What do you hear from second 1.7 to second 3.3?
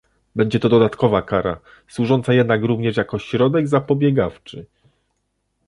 służąca jednak również jako